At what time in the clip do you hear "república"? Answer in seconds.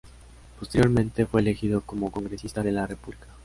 2.87-3.27